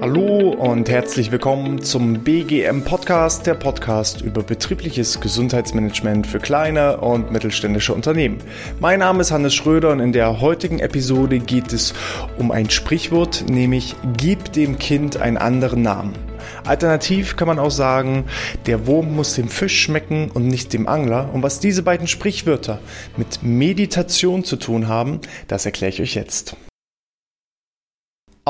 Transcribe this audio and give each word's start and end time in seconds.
Hallo 0.00 0.50
und 0.56 0.88
herzlich 0.88 1.32
willkommen 1.32 1.82
zum 1.82 2.22
BGM 2.22 2.84
Podcast, 2.84 3.44
der 3.44 3.54
Podcast 3.54 4.20
über 4.20 4.44
betriebliches 4.44 5.20
Gesundheitsmanagement 5.20 6.28
für 6.28 6.38
kleine 6.38 6.98
und 6.98 7.32
mittelständische 7.32 7.92
Unternehmen. 7.92 8.38
Mein 8.78 9.00
Name 9.00 9.22
ist 9.22 9.32
Hannes 9.32 9.52
Schröder 9.52 9.90
und 9.90 9.98
in 9.98 10.12
der 10.12 10.40
heutigen 10.40 10.78
Episode 10.78 11.40
geht 11.40 11.72
es 11.72 11.92
um 12.38 12.52
ein 12.52 12.70
Sprichwort, 12.70 13.46
nämlich 13.48 13.96
gib 14.16 14.52
dem 14.52 14.78
Kind 14.78 15.16
einen 15.16 15.38
anderen 15.38 15.82
Namen. 15.82 16.29
Alternativ 16.64 17.36
kann 17.36 17.48
man 17.48 17.58
auch 17.58 17.70
sagen, 17.70 18.24
der 18.66 18.86
Wurm 18.86 19.14
muss 19.14 19.34
dem 19.34 19.48
Fisch 19.48 19.80
schmecken 19.80 20.30
und 20.30 20.46
nicht 20.46 20.72
dem 20.72 20.86
Angler. 20.88 21.30
Und 21.32 21.42
was 21.42 21.60
diese 21.60 21.82
beiden 21.82 22.06
Sprichwörter 22.06 22.80
mit 23.16 23.42
Meditation 23.42 24.44
zu 24.44 24.56
tun 24.56 24.88
haben, 24.88 25.20
das 25.48 25.66
erkläre 25.66 25.92
ich 25.92 26.00
euch 26.00 26.14
jetzt. 26.14 26.56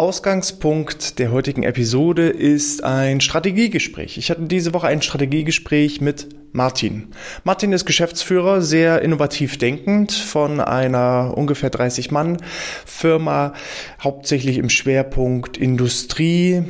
Ausgangspunkt 0.00 1.18
der 1.18 1.32
heutigen 1.32 1.62
Episode 1.62 2.28
ist 2.28 2.84
ein 2.84 3.20
Strategiegespräch. 3.20 4.18
Ich 4.18 4.30
hatte 4.30 4.42
diese 4.42 4.72
Woche 4.72 4.86
ein 4.86 5.02
Strategiegespräch 5.02 6.00
mit 6.00 6.28
Martin. 6.52 7.08
Martin 7.44 7.72
ist 7.72 7.84
Geschäftsführer, 7.84 8.62
sehr 8.62 9.02
innovativ 9.02 9.58
denkend 9.58 10.12
von 10.12 10.60
einer 10.60 11.34
ungefähr 11.36 11.70
30 11.70 12.10
Mann 12.12 12.38
Firma, 12.86 13.52
hauptsächlich 14.02 14.58
im 14.58 14.70
Schwerpunkt 14.70 15.56
Industrie, 15.56 16.62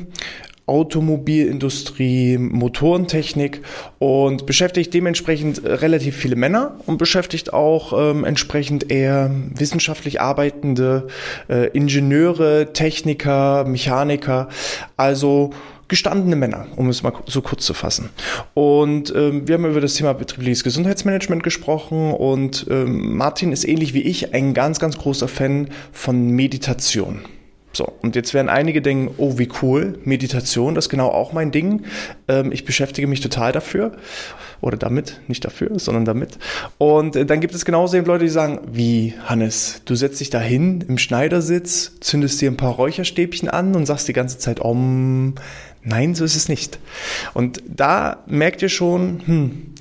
Automobilindustrie, 0.71 2.39
Motorentechnik 2.39 3.63
und 3.99 4.47
beschäftigt 4.47 4.95
dementsprechend 4.95 5.65
relativ 5.65 6.17
viele 6.17 6.37
Männer 6.37 6.77
und 6.87 6.97
beschäftigt 6.97 7.53
auch 7.53 7.93
ähm, 7.93 8.25
entsprechend 8.25 8.91
eher 8.91 9.33
wissenschaftlich 9.53 10.21
arbeitende 10.21 11.09
äh, 11.49 11.67
Ingenieure, 11.77 12.73
Techniker, 12.73 13.65
Mechaniker, 13.65 14.49
also 14.97 15.51
gestandene 15.89 16.37
Männer, 16.37 16.69
um 16.77 16.89
es 16.89 17.03
mal 17.03 17.13
so 17.27 17.43
kurz 17.43 17.67
zu 17.67 17.75
fassen. 17.75 18.11
Und 18.55 19.13
ähm, 19.15 19.49
wir 19.49 19.57
haben 19.57 19.65
über 19.65 19.81
das 19.81 19.95
Thema 19.95 20.13
betriebliches 20.15 20.63
Gesundheitsmanagement 20.63 21.43
gesprochen 21.43 22.13
und 22.13 22.65
ähm, 22.71 23.17
Martin 23.17 23.51
ist 23.51 23.67
ähnlich 23.67 23.93
wie 23.93 24.03
ich 24.03 24.33
ein 24.33 24.55
ganz, 24.55 24.79
ganz 24.79 24.97
großer 24.97 25.27
Fan 25.27 25.69
von 25.91 26.31
Meditation. 26.31 27.23
So, 27.73 27.93
und 28.03 28.17
jetzt 28.17 28.35
werden 28.35 28.49
einige 28.49 28.83
denken, 28.83 29.15
oh, 29.17 29.39
wie 29.39 29.49
cool, 29.63 29.99
Meditation, 30.05 30.75
das 30.75 30.87
ist 30.87 30.89
genau 30.89 31.09
auch 31.09 31.33
mein 31.33 31.53
Ding. 31.53 31.85
Ähm, 32.27 32.51
ich 32.51 32.65
beschäftige 32.65 33.07
mich 33.07 33.21
total 33.21 33.53
dafür. 33.53 33.93
Oder 34.61 34.77
damit, 34.77 35.21
nicht 35.27 35.45
dafür, 35.45 35.79
sondern 35.79 36.05
damit. 36.05 36.39
Und 36.77 37.17
äh, 37.17 37.25
dann 37.25 37.41
gibt 37.41 37.55
es 37.55 37.65
genauso 37.65 37.97
eben 37.97 38.07
Leute, 38.07 38.25
die 38.25 38.31
sagen, 38.31 38.61
wie, 38.73 39.15
Hannes, 39.25 39.83
du 39.85 39.95
setzt 39.95 40.21
dich 40.21 40.31
da 40.31 40.41
hin 40.41 40.85
im 40.87 40.99
Schneidersitz, 40.99 41.93
zündest 42.01 42.41
dir 42.41 42.51
ein 42.51 42.57
paar 42.57 42.75
Räucherstäbchen 42.75 43.49
an 43.49 43.75
und 43.75 43.87
sagst 43.87 44.09
die 44.09 44.13
ganze 44.13 44.39
Zeit, 44.39 44.61
om. 44.61 45.35
Nein, 45.83 46.15
so 46.15 46.25
ist 46.25 46.37
es 46.37 46.51
nicht. 46.51 46.79
Und 47.33 47.63
da 47.67 48.23
merkt 48.27 48.61
ihr 48.61 48.69
schon, 48.69 49.23
hm, 49.25 49.75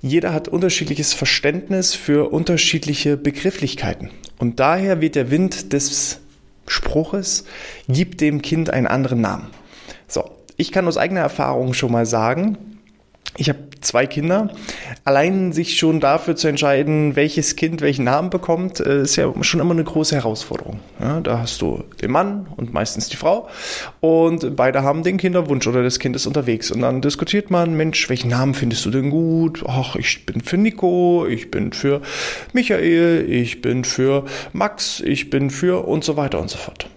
jeder 0.00 0.32
hat 0.32 0.46
unterschiedliches 0.46 1.12
Verständnis 1.12 1.94
für 1.94 2.30
unterschiedliche 2.32 3.16
Begrifflichkeiten. 3.16 4.10
Und 4.38 4.60
daher 4.60 5.00
wird 5.00 5.16
der 5.16 5.30
Wind 5.32 5.72
des 5.72 6.20
Spruches, 6.70 7.44
gib 7.88 8.18
dem 8.18 8.42
Kind 8.42 8.70
einen 8.70 8.86
anderen 8.86 9.20
Namen. 9.20 9.48
So, 10.06 10.30
ich 10.56 10.72
kann 10.72 10.86
aus 10.86 10.96
eigener 10.96 11.20
Erfahrung 11.20 11.74
schon 11.74 11.92
mal 11.92 12.06
sagen, 12.06 12.58
ich 13.36 13.48
habe 13.48 13.58
zwei 13.80 14.06
Kinder. 14.06 14.50
Allein 15.04 15.52
sich 15.52 15.78
schon 15.78 16.00
dafür 16.00 16.36
zu 16.36 16.48
entscheiden, 16.48 17.16
welches 17.16 17.56
Kind 17.56 17.80
welchen 17.80 18.04
Namen 18.04 18.30
bekommt, 18.30 18.80
äh, 18.80 19.02
ist 19.02 19.16
ja 19.16 19.32
schon 19.42 19.60
immer 19.60 19.72
eine 19.72 19.84
große 19.84 20.14
Herausforderung. 20.14 20.80
Ja, 21.00 21.20
da 21.20 21.40
hast 21.40 21.62
du 21.62 21.84
den 22.00 22.10
Mann 22.10 22.46
und 22.56 22.72
meistens 22.72 23.08
die 23.08 23.16
Frau 23.16 23.48
und 24.00 24.56
beide 24.56 24.82
haben 24.82 25.02
den 25.02 25.16
Kinderwunsch 25.16 25.66
oder 25.66 25.82
das 25.82 25.98
Kind 25.98 26.16
ist 26.16 26.26
unterwegs 26.26 26.70
und 26.70 26.80
dann 26.80 27.00
diskutiert 27.00 27.50
man, 27.50 27.74
Mensch, 27.74 28.08
welchen 28.08 28.30
Namen 28.30 28.54
findest 28.54 28.84
du 28.84 28.90
denn 28.90 29.10
gut? 29.10 29.64
Ach, 29.66 29.96
ich 29.96 30.26
bin 30.26 30.40
für 30.40 30.56
Nico, 30.56 31.26
ich 31.26 31.50
bin 31.50 31.72
für 31.72 32.00
Michael, 32.52 33.26
ich 33.28 33.60
bin 33.60 33.84
für 33.84 34.24
Max, 34.52 35.00
ich 35.00 35.30
bin 35.30 35.50
für 35.50 35.86
und 35.86 36.04
so 36.04 36.16
weiter 36.16 36.40
und 36.40 36.50
so 36.50 36.58
fort. 36.58 36.88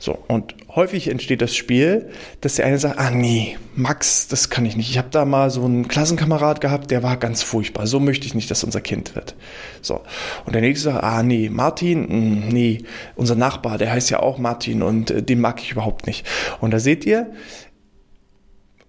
So, 0.00 0.16
und 0.28 0.54
häufig 0.76 1.08
entsteht 1.08 1.42
das 1.42 1.56
Spiel, 1.56 2.10
dass 2.40 2.54
der 2.54 2.66
eine 2.66 2.78
sagt, 2.78 3.00
ah 3.00 3.10
nee, 3.10 3.56
Max, 3.74 4.28
das 4.28 4.48
kann 4.48 4.64
ich 4.64 4.76
nicht. 4.76 4.90
Ich 4.90 4.96
habe 4.96 5.08
da 5.10 5.24
mal 5.24 5.50
so 5.50 5.64
einen 5.64 5.88
Klassenkamerad 5.88 6.60
gehabt, 6.60 6.92
der 6.92 7.02
war 7.02 7.16
ganz 7.16 7.42
furchtbar. 7.42 7.88
So 7.88 7.98
möchte 7.98 8.24
ich 8.24 8.34
nicht, 8.36 8.48
dass 8.48 8.62
unser 8.62 8.80
Kind 8.80 9.16
wird. 9.16 9.34
So, 9.82 10.00
und 10.46 10.52
der 10.52 10.62
nächste 10.62 10.90
sagt, 10.90 11.02
ah 11.02 11.24
nee, 11.24 11.50
Martin, 11.50 12.02
mh, 12.02 12.08
hm, 12.08 12.48
nee, 12.48 12.84
unser 13.16 13.34
Nachbar, 13.34 13.76
der 13.76 13.90
heißt 13.90 14.08
ja 14.10 14.20
auch 14.20 14.38
Martin 14.38 14.82
und 14.82 15.10
äh, 15.10 15.20
den 15.20 15.40
mag 15.40 15.60
ich 15.60 15.72
überhaupt 15.72 16.06
nicht. 16.06 16.24
Und 16.60 16.70
da 16.70 16.78
seht 16.78 17.04
ihr, 17.04 17.32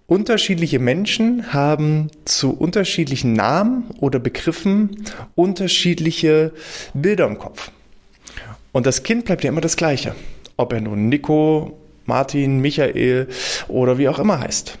unterschiedliche 0.06 0.78
Menschen 0.78 1.52
haben 1.52 2.08
zu 2.24 2.52
unterschiedlichen 2.56 3.32
Namen 3.32 3.90
oder 3.98 4.20
Begriffen 4.20 5.04
unterschiedliche 5.34 6.52
Bilder 6.94 7.26
im 7.26 7.38
Kopf. 7.38 7.72
Und 8.70 8.86
das 8.86 9.02
Kind 9.02 9.24
bleibt 9.24 9.42
ja 9.42 9.50
immer 9.50 9.60
das 9.60 9.76
gleiche 9.76 10.14
ob 10.60 10.72
er 10.72 10.80
nun 10.80 11.08
Nico, 11.08 11.78
Martin, 12.04 12.60
Michael 12.60 13.28
oder 13.68 13.98
wie 13.98 14.08
auch 14.08 14.18
immer 14.18 14.40
heißt. 14.40 14.78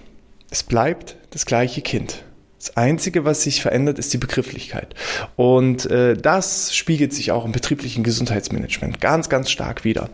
Es 0.50 0.62
bleibt 0.62 1.16
das 1.30 1.46
gleiche 1.46 1.80
Kind. 1.80 2.22
Das 2.60 2.76
Einzige, 2.76 3.24
was 3.24 3.42
sich 3.42 3.62
verändert, 3.62 3.98
ist 3.98 4.12
die 4.12 4.18
Begrifflichkeit. 4.18 4.94
Und 5.34 5.90
äh, 5.90 6.14
das 6.14 6.76
spiegelt 6.76 7.14
sich 7.14 7.32
auch 7.32 7.46
im 7.46 7.52
betrieblichen 7.52 8.04
Gesundheitsmanagement 8.04 9.00
ganz, 9.00 9.30
ganz 9.30 9.50
stark 9.50 9.82
wieder. 9.84 10.10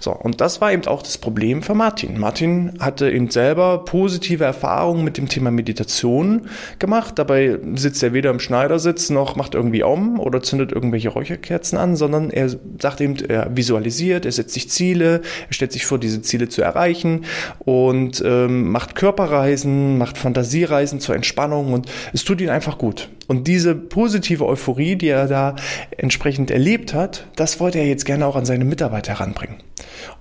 So, 0.00 0.10
und 0.10 0.40
das 0.40 0.62
war 0.62 0.72
eben 0.72 0.86
auch 0.86 1.02
das 1.02 1.18
Problem 1.18 1.62
für 1.62 1.74
Martin. 1.74 2.18
Martin 2.18 2.78
hatte 2.80 3.10
eben 3.10 3.28
selber 3.28 3.84
positive 3.84 4.42
Erfahrungen 4.42 5.04
mit 5.04 5.18
dem 5.18 5.28
Thema 5.28 5.50
Meditation 5.50 6.48
gemacht. 6.78 7.18
Dabei 7.18 7.58
sitzt 7.74 8.02
er 8.02 8.14
weder 8.14 8.30
im 8.30 8.40
Schneidersitz 8.40 9.10
noch 9.10 9.36
macht 9.36 9.54
irgendwie 9.54 9.82
um 9.82 10.18
oder 10.18 10.42
zündet 10.42 10.72
irgendwelche 10.72 11.10
Räucherkerzen 11.10 11.76
an, 11.76 11.96
sondern 11.96 12.30
er 12.30 12.48
sagt 12.80 13.02
eben, 13.02 13.16
er 13.28 13.54
visualisiert, 13.54 14.24
er 14.24 14.32
setzt 14.32 14.54
sich 14.54 14.70
Ziele, 14.70 15.20
er 15.46 15.52
stellt 15.52 15.72
sich 15.72 15.84
vor, 15.84 15.98
diese 15.98 16.22
Ziele 16.22 16.48
zu 16.48 16.62
erreichen 16.62 17.26
und 17.58 18.22
ähm, 18.24 18.70
macht 18.70 18.94
Körperreisen, 18.94 19.98
macht 19.98 20.16
Fantasiereisen 20.16 20.98
zur 20.98 21.16
Entspannung 21.16 21.74
und 21.74 21.81
und 21.82 22.14
es 22.14 22.24
tut 22.24 22.40
ihm 22.40 22.50
einfach 22.50 22.78
gut. 22.78 23.08
Und 23.28 23.46
diese 23.46 23.74
positive 23.74 24.46
Euphorie, 24.46 24.96
die 24.96 25.08
er 25.08 25.28
da 25.28 25.56
entsprechend 25.96 26.50
erlebt 26.50 26.94
hat, 26.94 27.26
das 27.36 27.60
wollte 27.60 27.78
er 27.78 27.86
jetzt 27.86 28.04
gerne 28.04 28.26
auch 28.26 28.36
an 28.36 28.44
seine 28.44 28.64
Mitarbeiter 28.64 29.12
heranbringen. 29.12 29.56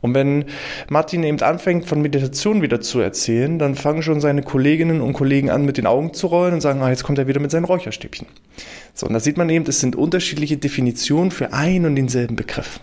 Und 0.01 0.13
wenn 0.13 0.45
Martin 0.89 1.23
eben 1.23 1.39
anfängt, 1.41 1.85
von 1.85 2.01
Meditation 2.01 2.61
wieder 2.61 2.81
zu 2.81 2.99
erzählen, 2.99 3.59
dann 3.59 3.75
fangen 3.75 4.03
schon 4.03 4.21
seine 4.21 4.43
Kolleginnen 4.43 5.01
und 5.01 5.13
Kollegen 5.13 5.49
an, 5.49 5.65
mit 5.65 5.77
den 5.77 5.87
Augen 5.87 6.13
zu 6.13 6.27
rollen 6.27 6.53
und 6.53 6.61
sagen, 6.61 6.81
ah, 6.81 6.89
jetzt 6.89 7.03
kommt 7.03 7.19
er 7.19 7.27
wieder 7.27 7.39
mit 7.39 7.51
seinen 7.51 7.65
Räucherstäbchen. 7.65 8.27
So, 8.93 9.07
und 9.07 9.13
da 9.13 9.19
sieht 9.19 9.37
man 9.37 9.49
eben, 9.49 9.65
es 9.67 9.79
sind 9.79 9.95
unterschiedliche 9.95 10.57
Definitionen 10.57 11.31
für 11.31 11.53
einen 11.53 11.85
und 11.85 11.95
denselben 11.95 12.35
Begriff. 12.35 12.79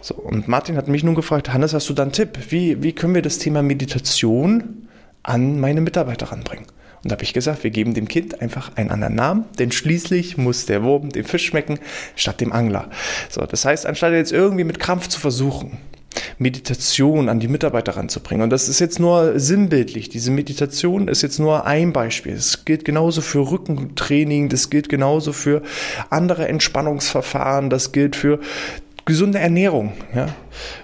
So, 0.00 0.14
und 0.14 0.48
Martin 0.48 0.76
hat 0.76 0.88
mich 0.88 1.04
nun 1.04 1.14
gefragt, 1.14 1.52
Hannes, 1.52 1.74
hast 1.74 1.88
du 1.88 1.94
da 1.94 2.02
einen 2.02 2.12
Tipp? 2.12 2.38
Wie, 2.50 2.82
wie 2.82 2.92
können 2.92 3.14
wir 3.14 3.22
das 3.22 3.38
Thema 3.38 3.62
Meditation 3.62 4.88
an 5.22 5.60
meine 5.60 5.80
Mitarbeiter 5.80 6.26
ranbringen? 6.26 6.66
Und 7.02 7.10
da 7.10 7.14
habe 7.14 7.24
ich 7.24 7.32
gesagt, 7.32 7.64
wir 7.64 7.70
geben 7.70 7.94
dem 7.94 8.08
Kind 8.08 8.40
einfach 8.40 8.76
einen 8.76 8.90
anderen 8.90 9.14
Namen, 9.14 9.44
denn 9.58 9.72
schließlich 9.72 10.36
muss 10.36 10.66
der 10.66 10.82
Wurm 10.82 11.10
dem 11.10 11.24
Fisch 11.24 11.46
schmecken 11.46 11.78
statt 12.16 12.40
dem 12.40 12.52
Angler. 12.52 12.90
So, 13.28 13.44
das 13.44 13.64
heißt, 13.64 13.86
anstatt 13.86 14.12
jetzt 14.12 14.32
irgendwie 14.32 14.64
mit 14.64 14.78
Krampf 14.78 15.08
zu 15.08 15.20
versuchen, 15.20 15.78
Meditation 16.38 17.28
an 17.28 17.40
die 17.40 17.48
Mitarbeiter 17.48 17.96
ranzubringen. 17.96 18.42
Und 18.42 18.50
das 18.50 18.68
ist 18.68 18.80
jetzt 18.80 18.98
nur 18.98 19.38
sinnbildlich. 19.38 20.08
Diese 20.08 20.30
Meditation 20.30 21.08
ist 21.08 21.22
jetzt 21.22 21.38
nur 21.38 21.66
ein 21.66 21.92
Beispiel. 21.92 22.32
Es 22.32 22.64
gilt 22.64 22.84
genauso 22.84 23.20
für 23.20 23.50
Rückentraining, 23.50 24.48
das 24.48 24.70
gilt 24.70 24.88
genauso 24.88 25.32
für 25.32 25.62
andere 26.10 26.48
Entspannungsverfahren, 26.48 27.70
das 27.70 27.92
gilt 27.92 28.16
für 28.16 28.40
gesunde 29.08 29.38
Ernährung. 29.38 29.94
Ja. 30.14 30.28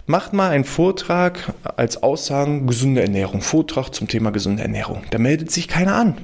Macht 0.06 0.32
mal 0.32 0.50
einen 0.50 0.65
Vortrag 0.65 1.53
als 1.76 2.03
Aussagen 2.03 2.67
gesunde 2.67 3.03
Ernährung, 3.03 3.43
Vortrag 3.43 3.91
zum 3.91 4.09
Thema 4.09 4.31
gesunde 4.31 4.62
Ernährung. 4.62 5.03
Da 5.11 5.19
meldet 5.19 5.50
sich 5.50 5.69
keiner 5.69 5.94
an. 5.94 6.17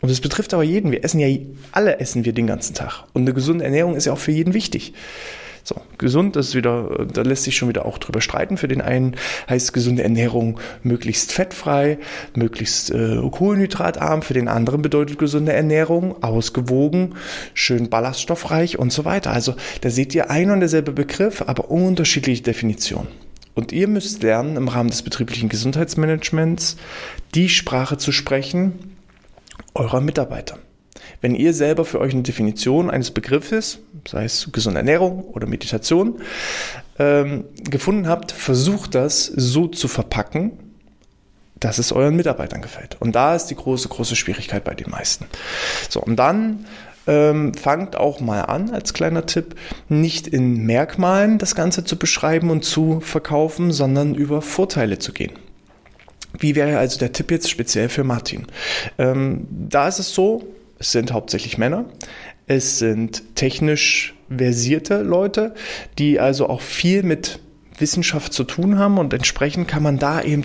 Und 0.00 0.10
das 0.10 0.20
betrifft 0.20 0.54
aber 0.54 0.62
jeden. 0.62 0.92
Wir 0.92 1.04
essen 1.04 1.18
ja, 1.18 1.26
alle 1.72 1.98
essen 1.98 2.24
wir 2.24 2.32
den 2.32 2.46
ganzen 2.46 2.74
Tag. 2.74 3.04
Und 3.12 3.22
eine 3.22 3.34
gesunde 3.34 3.64
Ernährung 3.64 3.96
ist 3.96 4.04
ja 4.04 4.12
auch 4.12 4.18
für 4.18 4.30
jeden 4.30 4.54
wichtig. 4.54 4.94
So, 5.66 5.74
gesund, 5.98 6.36
ist 6.36 6.54
wieder, 6.54 7.06
da 7.12 7.22
lässt 7.22 7.42
sich 7.42 7.56
schon 7.56 7.68
wieder 7.68 7.86
auch 7.86 7.98
drüber 7.98 8.20
streiten. 8.20 8.56
Für 8.56 8.68
den 8.68 8.80
einen 8.80 9.16
heißt 9.50 9.72
gesunde 9.72 10.04
Ernährung 10.04 10.60
möglichst 10.84 11.32
fettfrei, 11.32 11.98
möglichst 12.36 12.92
äh, 12.92 13.18
kohlenhydratarm. 13.28 14.22
Für 14.22 14.34
den 14.34 14.46
anderen 14.46 14.80
bedeutet 14.80 15.18
gesunde 15.18 15.52
Ernährung 15.52 16.22
ausgewogen, 16.22 17.16
schön 17.52 17.90
ballaststoffreich 17.90 18.78
und 18.78 18.92
so 18.92 19.04
weiter. 19.04 19.32
Also 19.32 19.56
da 19.80 19.90
seht 19.90 20.14
ihr 20.14 20.30
ein 20.30 20.52
und 20.52 20.60
derselbe 20.60 20.92
Begriff, 20.92 21.42
aber 21.44 21.68
unterschiedliche 21.68 22.44
Definitionen. 22.44 23.08
Und 23.56 23.72
ihr 23.72 23.88
müsst 23.88 24.22
lernen, 24.22 24.56
im 24.56 24.68
Rahmen 24.68 24.90
des 24.90 25.02
betrieblichen 25.02 25.48
Gesundheitsmanagements 25.48 26.76
die 27.34 27.48
Sprache 27.48 27.98
zu 27.98 28.12
sprechen 28.12 28.94
eurer 29.74 30.00
Mitarbeiter. 30.00 30.60
Wenn 31.20 31.34
ihr 31.34 31.52
selber 31.54 31.84
für 31.84 32.00
euch 32.00 32.12
eine 32.12 32.22
Definition 32.22 32.90
eines 32.90 33.10
Begriffes, 33.10 33.78
sei 34.06 34.24
es 34.24 34.50
gesunde 34.52 34.78
Ernährung 34.78 35.24
oder 35.24 35.46
Meditation, 35.46 36.20
ähm, 36.98 37.44
gefunden 37.68 38.08
habt, 38.08 38.32
versucht 38.32 38.94
das 38.94 39.26
so 39.26 39.68
zu 39.68 39.88
verpacken, 39.88 40.52
dass 41.58 41.78
es 41.78 41.92
euren 41.92 42.16
Mitarbeitern 42.16 42.62
gefällt. 42.62 42.96
Und 43.00 43.12
da 43.12 43.34
ist 43.34 43.46
die 43.46 43.56
große, 43.56 43.88
große 43.88 44.16
Schwierigkeit 44.16 44.64
bei 44.64 44.74
den 44.74 44.90
meisten. 44.90 45.26
So, 45.88 46.00
und 46.02 46.16
dann 46.16 46.66
ähm, 47.06 47.54
fangt 47.54 47.96
auch 47.96 48.20
mal 48.20 48.42
an, 48.42 48.70
als 48.70 48.92
kleiner 48.92 49.26
Tipp, 49.26 49.54
nicht 49.88 50.26
in 50.26 50.64
Merkmalen 50.66 51.38
das 51.38 51.54
Ganze 51.54 51.84
zu 51.84 51.98
beschreiben 51.98 52.50
und 52.50 52.64
zu 52.64 53.00
verkaufen, 53.00 53.72
sondern 53.72 54.14
über 54.14 54.42
Vorteile 54.42 54.98
zu 54.98 55.12
gehen. 55.12 55.32
Wie 56.38 56.54
wäre 56.54 56.78
also 56.78 56.98
der 56.98 57.12
Tipp 57.12 57.30
jetzt 57.30 57.48
speziell 57.48 57.88
für 57.88 58.04
Martin? 58.04 58.46
Ähm, 58.98 59.46
da 59.50 59.88
ist 59.88 59.98
es 59.98 60.12
so, 60.12 60.44
es 60.78 60.92
sind 60.92 61.12
hauptsächlich 61.12 61.58
Männer. 61.58 61.86
Es 62.46 62.78
sind 62.78 63.34
technisch 63.34 64.14
versierte 64.34 65.02
Leute, 65.02 65.54
die 65.98 66.20
also 66.20 66.48
auch 66.48 66.60
viel 66.60 67.02
mit 67.02 67.40
Wissenschaft 67.78 68.32
zu 68.32 68.44
tun 68.44 68.78
haben 68.78 68.98
und 68.98 69.12
entsprechend 69.12 69.68
kann 69.68 69.82
man 69.82 69.98
da 69.98 70.22
eben 70.22 70.44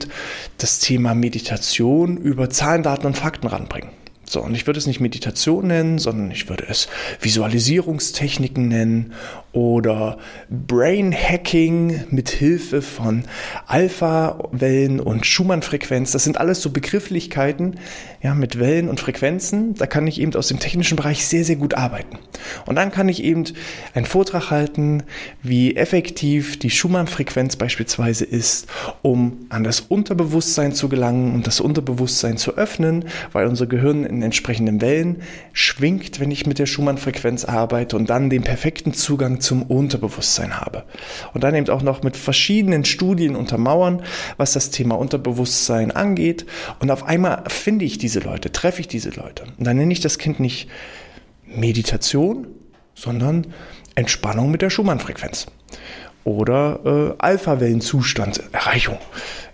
das 0.57 0.80
Thema 0.80 1.13
Meditation 1.16 2.18
über 2.18 2.50
Zahlen, 2.50 2.83
Daten 2.83 3.07
und 3.07 3.18
Fakten 3.18 3.48
ranbringen. 3.48 3.89
So, 4.25 4.42
und 4.42 4.56
ich 4.56 4.66
würde 4.66 4.80
es 4.80 4.88
nicht 4.88 5.01
Meditation 5.01 5.68
nennen, 5.68 6.00
sondern 6.00 6.31
ich 6.31 6.48
würde 6.48 6.66
es 6.69 6.88
Visualisierungstechniken 7.19 8.69
nennen 8.69 9.13
oder 9.53 10.18
Brain 10.50 11.13
Hacking 11.13 12.06
mit 12.09 12.30
Hilfe 12.30 12.81
von 12.81 13.24
Alpha-Wellen 13.68 15.00
und 15.00 15.25
Schumann-Frequenz. 15.25 16.12
Das 16.12 16.24
sind 16.24 16.38
alles 16.38 16.62
so 16.62 16.69
Begrifflichkeiten, 16.69 17.75
ja, 18.21 18.33
mit 18.33 18.59
Wellen 18.59 18.88
und 18.88 19.00
Frequenzen. 19.00 19.75
Da 19.75 19.88
kann 19.88 20.07
ich 20.07 20.21
eben 20.21 20.33
aus 20.36 20.48
dem 20.48 20.59
technischen 20.59 20.95
Bereich 20.95 21.25
sehr, 21.25 21.44
sehr 21.44 21.57
gut 21.57 21.74
arbeiten. 21.74 22.18
Und 22.65 22.75
dann 22.75 22.92
kann 22.92 23.09
ich 23.09 23.24
eben 23.24 23.44
einen 23.94 24.06
Vortrag 24.06 24.51
halten, 24.51 25.03
wie 25.44 25.75
effektiv 25.75 26.57
die 26.57 26.69
Schumann-Frequenz 26.69 27.57
beispielsweise 27.57 28.24
ist, 28.24 28.68
um 29.01 29.45
an 29.50 29.63
das 29.63 29.81
Unterbewusstsein 29.81 30.74
zu 30.74 30.88
gelangen 30.88 31.33
und 31.33 31.45
das 31.45 31.59
Unterbewusstsein 31.59 32.38
zu 32.38 32.56
öffnen, 32.56 33.06
weil 33.33 33.48
unser 33.48 33.68
Gehirn 33.68 34.06
in 34.06 34.21
entsprechenden 34.21 34.80
Wellen 34.81 35.21
schwingt, 35.51 36.19
wenn 36.19 36.31
ich 36.31 36.45
mit 36.45 36.59
der 36.59 36.68
Schumann-Frequenz 36.68 37.44
arbeite 37.44 37.98
und 37.98 38.09
dann 38.09 38.30
den 38.30 38.44
perfekten 38.44 38.94
Zugang 38.94 39.41
zum 39.42 39.64
Unterbewusstsein 39.64 40.60
habe. 40.60 40.84
Und 41.34 41.44
dann 41.44 41.56
eben 41.56 41.70
auch 41.70 41.82
noch 41.82 42.04
mit 42.04 42.18
verschiedenen 42.18 42.86
Studien 42.86 43.36
untermauern, 43.36 44.04
was 44.38 44.54
das 44.54 44.70
Thema 44.70 44.96
Unterbewusstsein 44.96 45.92
angeht. 45.92 46.46
Und 46.80 46.92
auf 46.92 47.04
einmal 47.04 47.44
finde 47.48 47.86
ich 47.86 47.98
diese 47.98 48.20
Leute, 48.20 48.52
treffe 48.52 48.82
ich 48.82 48.88
diese 48.88 49.10
Leute. 49.10 49.44
Und 49.58 49.66
dann 49.66 49.78
nenne 49.78 49.92
ich 49.92 50.00
das 50.00 50.18
Kind 50.18 50.40
nicht 50.40 50.70
Meditation, 51.46 52.48
sondern 52.96 53.48
Entspannung 53.96 54.52
mit 54.52 54.62
der 54.62 54.70
Schumann-Frequenz 54.70 55.48
oder 56.24 56.80
äh, 56.86 57.16
Alpha-Wellenzustand-Erreichung. 57.18 58.98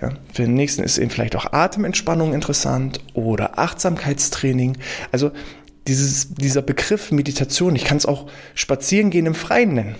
Ja, 0.01 0.09
für 0.33 0.43
den 0.43 0.53
nächsten 0.53 0.83
ist 0.83 0.97
eben 0.97 1.09
vielleicht 1.09 1.35
auch 1.35 1.53
Atementspannung 1.53 2.33
interessant 2.33 2.99
oder 3.13 3.57
Achtsamkeitstraining. 3.57 4.77
Also 5.11 5.31
dieses, 5.87 6.33
dieser 6.33 6.61
Begriff 6.61 7.11
Meditation, 7.11 7.75
ich 7.75 7.85
kann 7.85 7.97
es 7.97 8.05
auch 8.05 8.27
Spazierengehen 8.55 9.25
im 9.25 9.35
Freien 9.35 9.73
nennen, 9.73 9.95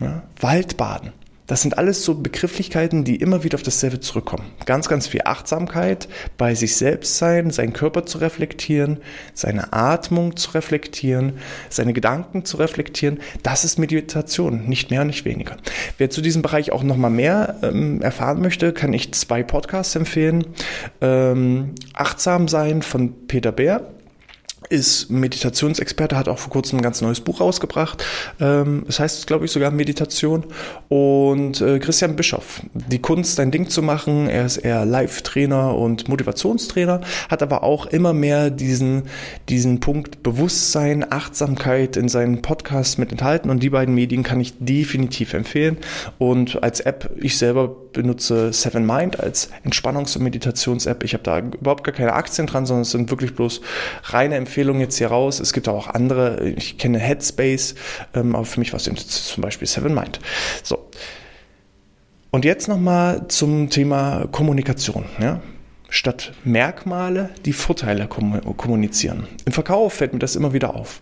ja, 0.00 0.22
Waldbaden. 0.40 1.12
Das 1.48 1.62
sind 1.62 1.78
alles 1.78 2.04
so 2.04 2.14
Begrifflichkeiten, 2.14 3.04
die 3.04 3.16
immer 3.16 3.42
wieder 3.42 3.54
auf 3.54 3.62
dasselbe 3.62 4.00
zurückkommen. 4.00 4.50
Ganz, 4.66 4.86
ganz 4.86 5.06
viel 5.06 5.22
Achtsamkeit, 5.24 6.06
bei 6.36 6.54
sich 6.54 6.76
selbst 6.76 7.16
sein, 7.16 7.50
seinen 7.50 7.72
Körper 7.72 8.04
zu 8.04 8.18
reflektieren, 8.18 8.98
seine 9.32 9.72
Atmung 9.72 10.36
zu 10.36 10.50
reflektieren, 10.50 11.38
seine 11.70 11.94
Gedanken 11.94 12.44
zu 12.44 12.58
reflektieren. 12.58 13.20
Das 13.42 13.64
ist 13.64 13.78
Meditation, 13.78 14.68
nicht 14.68 14.90
mehr 14.90 15.00
und 15.00 15.06
nicht 15.06 15.24
weniger. 15.24 15.56
Wer 15.96 16.10
zu 16.10 16.20
diesem 16.20 16.42
Bereich 16.42 16.70
auch 16.70 16.82
nochmal 16.82 17.10
mehr 17.10 17.56
ähm, 17.62 18.02
erfahren 18.02 18.42
möchte, 18.42 18.74
kann 18.74 18.92
ich 18.92 19.14
zwei 19.14 19.42
Podcasts 19.42 19.96
empfehlen. 19.96 20.48
Ähm, 21.00 21.74
Achtsam 21.94 22.48
sein 22.48 22.82
von 22.82 23.26
Peter 23.26 23.52
Bär 23.52 23.94
ist 24.68 25.10
Meditationsexperte, 25.10 26.16
hat 26.16 26.28
auch 26.28 26.38
vor 26.38 26.50
kurzem 26.50 26.78
ein 26.78 26.82
ganz 26.82 27.00
neues 27.00 27.20
Buch 27.20 27.40
rausgebracht. 27.40 28.04
Ähm, 28.40 28.84
es 28.88 29.00
heißt, 29.00 29.26
glaube 29.26 29.44
ich, 29.44 29.50
sogar 29.50 29.70
Meditation. 29.70 30.44
Und 30.88 31.60
äh, 31.60 31.78
Christian 31.78 32.16
Bischoff, 32.16 32.62
die 32.74 32.98
Kunst, 33.00 33.40
ein 33.40 33.50
Ding 33.50 33.68
zu 33.68 33.82
machen. 33.82 34.28
Er 34.28 34.46
ist 34.46 34.58
eher 34.58 34.84
Live-Trainer 34.84 35.74
und 35.74 36.08
Motivationstrainer, 36.08 37.00
hat 37.28 37.42
aber 37.42 37.62
auch 37.62 37.86
immer 37.86 38.12
mehr 38.12 38.50
diesen, 38.50 39.04
diesen 39.48 39.80
Punkt 39.80 40.22
Bewusstsein, 40.22 41.10
Achtsamkeit 41.10 41.96
in 41.96 42.08
seinen 42.08 42.42
Podcasts 42.42 42.98
mit 42.98 43.12
enthalten. 43.12 43.50
Und 43.50 43.62
die 43.62 43.70
beiden 43.70 43.94
Medien 43.94 44.22
kann 44.22 44.40
ich 44.40 44.54
definitiv 44.58 45.34
empfehlen. 45.34 45.78
Und 46.18 46.62
als 46.62 46.80
App, 46.80 47.10
ich 47.16 47.38
selber 47.38 47.74
benutze 47.98 48.52
Seven 48.52 48.86
Mind 48.86 49.18
als 49.18 49.50
Entspannungs- 49.64 50.16
und 50.16 50.22
Meditations-App. 50.22 51.02
Ich 51.02 51.14
habe 51.14 51.24
da 51.24 51.40
überhaupt 51.40 51.82
gar 51.82 51.92
keine 51.92 52.12
Aktien 52.12 52.46
dran, 52.46 52.64
sondern 52.64 52.82
es 52.82 52.92
sind 52.92 53.10
wirklich 53.10 53.34
bloß 53.34 53.60
reine 54.04 54.36
Empfehlungen 54.36 54.80
jetzt 54.80 54.98
hier 54.98 55.08
raus. 55.08 55.40
Es 55.40 55.52
gibt 55.52 55.68
auch 55.68 55.88
andere. 55.88 56.48
Ich 56.50 56.78
kenne 56.78 57.00
Headspace, 57.00 57.74
ähm, 58.14 58.36
aber 58.36 58.44
für 58.44 58.60
mich 58.60 58.72
war 58.72 58.76
es 58.76 58.84
zum 58.84 59.42
Beispiel 59.42 59.66
Seven 59.66 59.92
Mind. 59.92 60.20
So. 60.62 60.88
Und 62.30 62.44
jetzt 62.44 62.68
nochmal 62.68 63.26
zum 63.26 63.68
Thema 63.68 64.28
Kommunikation. 64.30 65.06
Ja? 65.20 65.40
Statt 65.88 66.34
Merkmale 66.44 67.30
die 67.46 67.52
Vorteile 67.52 68.06
kommunizieren. 68.06 69.26
Im 69.44 69.52
Verkauf 69.52 69.94
fällt 69.94 70.12
mir 70.12 70.20
das 70.20 70.36
immer 70.36 70.52
wieder 70.52 70.76
auf. 70.76 71.00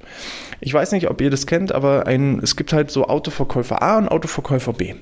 Ich 0.60 0.72
weiß 0.72 0.92
nicht, 0.92 1.10
ob 1.10 1.20
ihr 1.20 1.28
das 1.28 1.46
kennt, 1.46 1.72
aber 1.72 2.06
ein, 2.06 2.38
es 2.42 2.56
gibt 2.56 2.72
halt 2.72 2.90
so 2.90 3.06
Autoverkäufer 3.06 3.82
A 3.82 3.98
und 3.98 4.08
Autoverkäufer 4.08 4.72
B. 4.72 4.94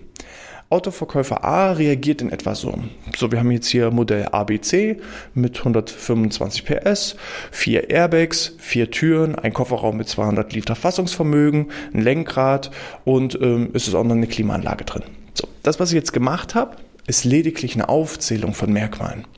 Autoverkäufer 0.75 1.45
A 1.45 1.71
reagiert 1.71 2.21
in 2.21 2.33
etwa 2.33 2.57
so. 2.57 2.75
So, 3.17 3.31
wir 3.31 3.39
haben 3.39 3.53
jetzt 3.53 3.69
hier 3.69 3.93
Modell 3.93 4.27
ABC 4.27 4.97
mit 5.33 5.57
125 5.59 6.65
PS, 6.65 7.15
vier 7.53 7.91
Airbags, 7.91 8.57
vier 8.59 8.91
Türen, 8.91 9.37
ein 9.37 9.53
Kofferraum 9.53 9.97
mit 9.97 10.09
200 10.09 10.53
Liter 10.53 10.75
Fassungsvermögen, 10.75 11.71
ein 11.93 12.01
Lenkrad 12.01 12.73
und 13.05 13.39
ähm, 13.41 13.71
es 13.73 13.87
ist 13.87 13.95
auch 13.95 14.03
noch 14.03 14.17
eine 14.17 14.27
Klimaanlage 14.27 14.85
drin. 14.85 15.05
So, 15.35 15.47
das, 15.63 15.79
was 15.79 15.91
ich 15.91 15.95
jetzt 15.95 16.13
gemacht 16.13 16.57
habe, 16.57 16.77
ist 17.07 17.25
lediglich 17.25 17.75
eine 17.75 17.89
Aufzählung 17.89 18.53
von 18.53 18.73
Merkmalen. 18.73 19.29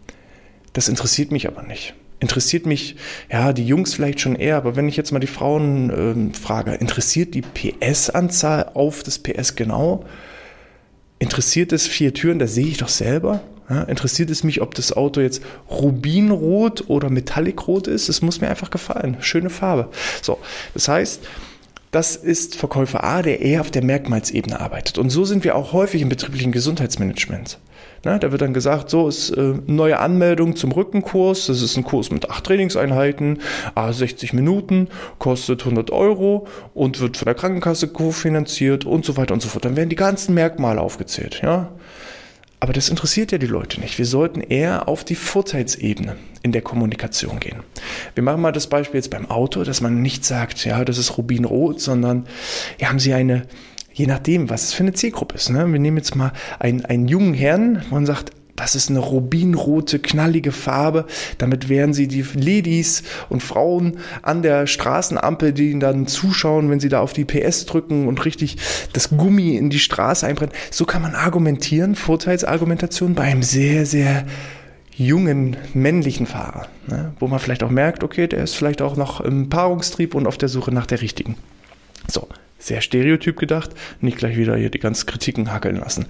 Das 0.73 0.89
interessiert 0.89 1.33
mich 1.33 1.47
aber 1.47 1.63
nicht 1.63 1.95
interessiert 2.19 2.65
mich, 2.65 2.97
ja, 3.31 3.53
die 3.53 3.67
Jungs 3.67 3.93
vielleicht 3.93 4.21
schon 4.21 4.37
eher, 4.37 4.57
aber 4.57 4.75
wenn 4.75 4.89
ich 4.89 4.97
jetzt 4.97 5.13
mal 5.13 5.19
die 5.19 5.27
Frauen 5.27 5.91
ähm, 5.91 6.35
frage, 6.35 6.73
interessiert 6.73 7.35
die 7.35 7.43
PS-Anzahl 7.43 8.71
auf 8.73 9.03
das 9.03 9.19
PS 9.19 9.55
genau? 9.55 10.03
Interessiert 11.19 11.73
es 11.73 11.87
vier 11.87 12.15
Türen, 12.15 12.39
das 12.39 12.55
sehe 12.55 12.67
ich 12.67 12.79
doch 12.79 12.89
selber. 12.89 13.41
Ja, 13.69 13.83
interessiert 13.83 14.31
es 14.31 14.45
mich, 14.45 14.63
ob 14.63 14.75
das 14.77 14.93
Auto 14.93 15.21
jetzt 15.21 15.43
Rubinrot 15.69 16.89
oder 16.89 17.11
Metallicrot 17.11 17.89
ist? 17.89 18.09
Es 18.09 18.23
muss 18.23 18.41
mir 18.41 18.49
einfach 18.49 18.71
gefallen. 18.71 19.17
Schöne 19.21 19.51
Farbe. 19.51 19.89
So, 20.23 20.39
das 20.73 20.87
heißt, 20.87 21.21
das 21.91 22.15
ist 22.15 22.57
Verkäufer 22.57 23.03
A, 23.03 23.23
der 23.23 23.41
eher 23.41 23.61
auf 23.61 23.71
der 23.71 23.83
Merkmalsebene 23.83 24.61
arbeitet. 24.61 24.99
Und 24.99 25.11
so 25.11 25.25
sind 25.25 25.43
wir 25.43 25.57
auch 25.57 25.73
häufig 25.73 26.03
im 26.03 26.09
betrieblichen 26.09 26.53
Gesundheitsmanagement. 26.53 27.59
Na, 28.05 28.19
da 28.19 28.31
wird 28.31 28.43
dann 28.43 28.55
gesagt, 28.55 28.91
so 28.91 29.09
ist 29.09 29.31
äh, 29.31 29.55
neue 29.67 29.99
Anmeldung 29.99 30.57
zum 30.57 30.73
Rückenkurs. 30.73 31.47
Das 31.47 31.63
ist 31.63 31.77
ein 31.77 31.85
Kurs 31.85 32.11
mit 32.11 32.31
acht 32.31 32.45
Trainingseinheiten, 32.45 33.41
60 33.91 34.33
Minuten, 34.33 34.89
kostet 35.19 35.63
100 35.63 35.91
Euro 35.91 36.47
und 36.75 37.01
wird 37.01 37.17
von 37.17 37.27
der 37.27 37.35
Krankenkasse 37.35 37.89
kofinanziert 37.89 38.85
und 38.85 39.05
so 39.05 39.17
weiter 39.17 39.35
und 39.35 39.43
so 39.43 39.49
fort. 39.49 39.65
Dann 39.65 39.77
werden 39.77 39.89
die 39.89 39.97
ganzen 39.97 40.35
Merkmale 40.35 40.81
aufgezählt, 40.81 41.41
ja. 41.43 41.73
Aber 42.59 42.73
das 42.73 42.89
interessiert 42.89 43.33
ja 43.33 43.39
die 43.39 43.47
Leute 43.47 43.81
nicht. 43.81 43.99
Wir 43.99 44.07
sollten 44.07 44.41
eher 44.41 44.89
auf 44.89 45.05
die 45.05 45.15
Vorteilsebene 45.15 46.17
in 46.43 46.53
der 46.53 46.63
Kommunikation 46.63 47.39
gehen. 47.39 47.63
Wir 48.15 48.23
machen 48.23 48.41
mal 48.41 48.53
das 48.53 48.67
Beispiel 48.67 48.99
jetzt 48.99 49.11
beim 49.11 49.31
Auto, 49.31 49.63
dass 49.63 49.81
man 49.83 50.01
nicht 50.01 50.25
sagt, 50.25 50.65
ja, 50.65 50.85
das 50.85 50.97
ist 50.97 51.19
Rubinrot, 51.19 51.81
sondern 51.81 52.27
ja, 52.81 52.89
haben 52.89 52.99
Sie 52.99 53.13
eine, 53.13 53.47
je 53.97 54.07
nachdem, 54.07 54.51
was 54.51 54.65
es 54.65 54.73
für 54.75 54.83
eine 54.83 54.93
Zielgruppe 54.93 55.37
ist. 55.37 55.49
Ne? 55.49 55.73
Wir 55.73 55.79
nehmen 55.79 55.97
jetzt 55.97 56.15
mal 56.15 56.33
einen, 56.59 56.85
einen 56.85 57.09
jungen 57.09 57.33
Herrn, 57.33 57.83
wo 57.89 57.95
man 57.95 58.07
sagt, 58.07 58.31
das 58.55 58.75
ist 58.75 58.91
eine 58.91 59.01
rubinrote, 59.01 59.99
knallige 59.99 60.53
Farbe. 60.53 61.07
Damit 61.39 61.69
werden 61.69 61.93
sie 61.93 62.09
die 62.09 62.23
Ladies 62.23 63.03
und 63.29 63.43
Frauen 63.43 63.99
an 64.23 64.43
der 64.43 64.67
Straßenampel, 64.67 65.53
die 65.53 65.71
ihnen 65.71 65.81
dann 65.81 66.07
zuschauen, 66.07 66.71
wenn 66.71 66.81
sie 66.81 66.89
da 66.89 67.01
auf 67.01 67.13
die 67.13 67.25
PS 67.25 67.67
drücken 67.67 68.07
und 68.07 68.25
richtig 68.25 68.57
das 68.93 69.11
Gummi 69.11 69.57
in 69.57 69.71
die 69.71 69.79
Straße 69.79 70.27
einbrennen. 70.27 70.55
So 70.71 70.85
kann 70.85 71.03
man 71.03 71.15
argumentieren, 71.15 71.95
Vorteilsargumentation 71.95 73.15
bei 73.15 73.25
einem 73.25 73.43
sehr, 73.43 73.85
sehr 73.85 74.25
jungen 74.95 75.57
männlichen 75.75 76.27
Fahrer, 76.27 76.67
ne? 76.87 77.13
wo 77.19 77.29
man 77.29 77.39
vielleicht 77.39 77.63
auch 77.63 77.71
merkt, 77.71 78.03
okay, 78.03 78.27
der 78.27 78.43
ist 78.43 78.55
vielleicht 78.55 78.81
auch 78.81 78.97
noch 78.97 79.21
im 79.21 79.51
Paarungstrieb 79.51 80.15
und 80.15 80.27
auf 80.27 80.39
der 80.39 80.49
Suche 80.49 80.73
nach 80.73 80.87
der 80.87 81.03
richtigen. 81.03 81.37
So, 82.11 82.29
sehr 82.59 82.81
stereotyp 82.81 83.37
gedacht, 83.37 83.71
nicht 84.01 84.17
gleich 84.17 84.37
wieder 84.37 84.57
hier 84.57 84.71
die 84.71 84.79
ganzen 84.79 85.07
Kritiken 85.07 85.53
hackeln 85.53 85.77
lassen. 85.77 86.07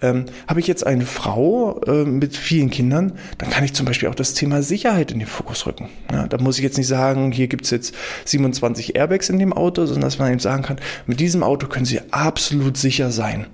Ähm, 0.00 0.24
Habe 0.48 0.60
ich 0.60 0.66
jetzt 0.66 0.86
eine 0.86 1.04
Frau 1.04 1.80
äh, 1.86 2.04
mit 2.04 2.36
vielen 2.36 2.70
Kindern, 2.70 3.12
dann 3.38 3.50
kann 3.50 3.64
ich 3.64 3.74
zum 3.74 3.86
Beispiel 3.86 4.08
auch 4.08 4.14
das 4.14 4.34
Thema 4.34 4.62
Sicherheit 4.62 5.10
in 5.10 5.18
den 5.18 5.28
Fokus 5.28 5.66
rücken. 5.66 5.88
Ja, 6.10 6.26
da 6.26 6.38
muss 6.38 6.56
ich 6.56 6.64
jetzt 6.64 6.78
nicht 6.78 6.86
sagen, 6.86 7.32
hier 7.32 7.48
gibt's 7.48 7.70
jetzt 7.70 7.94
27 8.24 8.96
Airbags 8.96 9.28
in 9.28 9.38
dem 9.38 9.52
Auto, 9.52 9.84
sondern 9.84 10.02
dass 10.02 10.18
man 10.18 10.30
eben 10.30 10.40
sagen 10.40 10.62
kann, 10.62 10.80
mit 11.06 11.20
diesem 11.20 11.42
Auto 11.42 11.66
können 11.66 11.84
Sie 11.84 12.00
absolut 12.10 12.76
sicher 12.76 13.10
sein. 13.10 13.46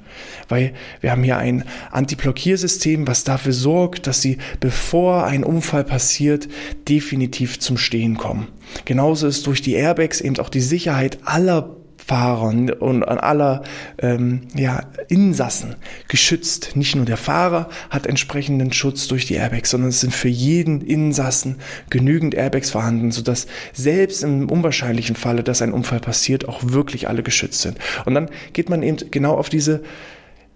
Weil 0.48 0.72
wir 1.00 1.10
haben 1.10 1.24
hier 1.24 1.38
ein 1.38 1.64
Anti-Blockiersystem, 1.90 3.06
was 3.06 3.24
dafür 3.24 3.52
sorgt, 3.52 4.06
dass 4.06 4.22
Sie, 4.22 4.38
bevor 4.60 5.26
ein 5.26 5.44
Unfall 5.44 5.84
passiert, 5.84 6.48
definitiv 6.88 7.58
zum 7.58 7.76
Stehen 7.76 8.16
kommen. 8.16 8.48
Genauso 8.84 9.26
ist 9.26 9.46
durch 9.46 9.62
die 9.62 9.74
Airbags 9.74 10.20
eben 10.20 10.38
auch 10.38 10.48
die 10.48 10.60
Sicherheit 10.60 11.18
aller 11.24 11.75
Fahrern 11.96 12.70
und 12.70 13.02
an 13.02 13.18
aller 13.18 13.62
ähm, 13.98 14.42
ja, 14.54 14.84
Insassen 15.08 15.76
geschützt. 16.08 16.76
Nicht 16.76 16.94
nur 16.94 17.04
der 17.04 17.16
Fahrer 17.16 17.68
hat 17.90 18.06
entsprechenden 18.06 18.72
Schutz 18.72 19.08
durch 19.08 19.26
die 19.26 19.34
Airbags, 19.34 19.70
sondern 19.70 19.90
es 19.90 20.00
sind 20.00 20.14
für 20.14 20.28
jeden 20.28 20.80
Insassen 20.82 21.56
genügend 21.90 22.34
Airbags 22.34 22.70
vorhanden, 22.70 23.10
sodass 23.10 23.46
selbst 23.72 24.22
im 24.22 24.48
unwahrscheinlichen 24.48 25.16
Falle, 25.16 25.42
dass 25.42 25.62
ein 25.62 25.72
Unfall 25.72 26.00
passiert, 26.00 26.48
auch 26.48 26.60
wirklich 26.62 27.08
alle 27.08 27.22
geschützt 27.22 27.62
sind. 27.62 27.78
Und 28.04 28.14
dann 28.14 28.28
geht 28.52 28.70
man 28.70 28.82
eben 28.82 29.10
genau 29.10 29.34
auf 29.34 29.48
diese 29.48 29.82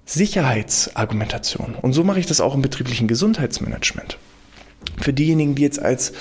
Sicherheitsargumentation. 0.04 1.75
Und 1.80 1.92
so 1.92 2.04
mache 2.04 2.20
ich 2.20 2.26
das 2.26 2.40
auch 2.40 2.54
im 2.54 2.62
betrieblichen 2.62 3.09
Gesundheitsmanagement 3.09 4.18
für 4.99 5.12
diejenigen, 5.12 5.54
die 5.54 5.62
jetzt 5.62 5.80
als 5.80 6.12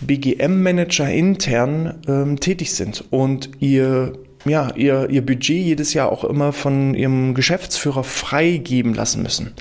BGM-Manager 0.00 1.08
intern 1.10 2.02
ähm, 2.06 2.40
tätig 2.40 2.72
sind 2.72 3.04
und 3.10 3.50
ihr 3.60 4.12
ja, 4.44 4.72
ihr, 4.74 5.08
ihr 5.10 5.24
Budget 5.24 5.64
jedes 5.64 5.94
Jahr 5.94 6.12
auch 6.12 6.24
immer 6.24 6.52
von 6.52 6.94
ihrem 6.94 7.34
Geschäftsführer 7.34 8.04
freigeben 8.04 8.94
lassen 8.94 9.22
müssen. 9.22 9.54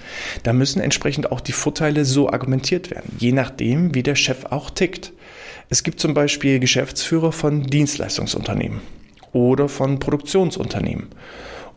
Da 0.43 0.53
müssen 0.53 0.81
entsprechend 0.81 1.31
auch 1.31 1.41
die 1.41 1.51
Vorteile 1.51 2.05
so 2.05 2.29
argumentiert 2.29 2.91
werden, 2.91 3.15
je 3.19 3.31
nachdem, 3.31 3.95
wie 3.95 4.03
der 4.03 4.15
Chef 4.15 4.45
auch 4.45 4.69
tickt. 4.69 5.13
Es 5.69 5.83
gibt 5.83 5.99
zum 5.99 6.13
Beispiel 6.13 6.59
Geschäftsführer 6.59 7.31
von 7.31 7.63
Dienstleistungsunternehmen 7.63 8.81
oder 9.33 9.67
von 9.67 9.99
Produktionsunternehmen. 9.99 11.07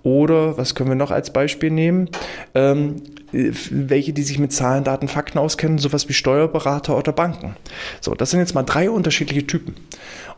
Oder 0.03 0.57
was 0.57 0.75
können 0.75 0.89
wir 0.89 0.97
noch 0.97 1.11
als 1.11 1.33
Beispiel 1.33 1.71
nehmen? 1.71 2.09
Ähm, 2.55 2.97
welche, 3.33 4.13
die 4.13 4.23
sich 4.23 4.39
mit 4.39 4.53
Zahlen, 4.53 4.85
Daten, 4.85 5.09
Fakten 5.09 5.39
auskennen, 5.39 5.79
sowas 5.79 6.09
wie 6.09 6.15
Steuerberater 6.15 6.97
oder 6.97 7.13
Banken. 7.13 7.57
So, 8.01 8.15
das 8.15 8.31
sind 8.31 8.41
jetzt 8.41 8.55
mal 8.55 8.63
drei 8.63 8.91
unterschiedliche 8.91 9.47
Typen. 9.47 9.75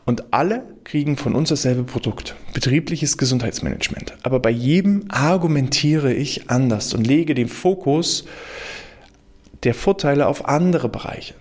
Und 0.04 0.32
alle 0.32 0.64
kriegen 0.84 1.16
von 1.16 1.34
uns 1.34 1.48
dasselbe 1.48 1.84
Produkt, 1.84 2.34
betriebliches 2.52 3.16
Gesundheitsmanagement. 3.16 4.14
Aber 4.22 4.40
bei 4.40 4.50
jedem 4.50 5.04
argumentiere 5.08 6.12
ich 6.12 6.50
anders 6.50 6.92
und 6.92 7.06
lege 7.06 7.34
den 7.34 7.48
Fokus 7.48 8.24
der 9.62 9.74
Vorteile 9.74 10.26
auf 10.26 10.48
andere 10.48 10.88
Bereiche. 10.88 11.34